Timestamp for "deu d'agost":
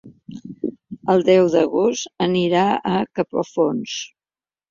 1.27-2.09